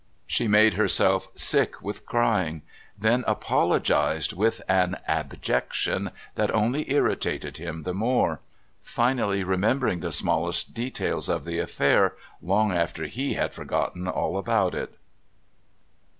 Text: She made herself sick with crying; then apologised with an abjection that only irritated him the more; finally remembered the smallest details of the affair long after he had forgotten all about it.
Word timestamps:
She 0.25 0.47
made 0.47 0.73
herself 0.73 1.27
sick 1.35 1.79
with 1.79 2.07
crying; 2.07 2.63
then 2.97 3.23
apologised 3.27 4.33
with 4.33 4.59
an 4.67 4.97
abjection 5.07 6.09
that 6.33 6.49
only 6.55 6.91
irritated 6.91 7.57
him 7.57 7.83
the 7.83 7.93
more; 7.93 8.39
finally 8.81 9.43
remembered 9.43 10.01
the 10.01 10.11
smallest 10.11 10.73
details 10.73 11.29
of 11.29 11.45
the 11.45 11.59
affair 11.59 12.15
long 12.41 12.71
after 12.71 13.05
he 13.05 13.35
had 13.35 13.53
forgotten 13.53 14.07
all 14.07 14.39
about 14.39 14.73
it. 14.73 14.95